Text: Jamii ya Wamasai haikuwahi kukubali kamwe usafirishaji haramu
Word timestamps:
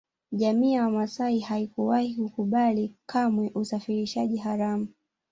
Jamii 0.31 0.73
ya 0.73 0.83
Wamasai 0.83 1.39
haikuwahi 1.39 2.15
kukubali 2.15 2.93
kamwe 3.05 3.51
usafirishaji 3.55 4.37
haramu 4.37 4.87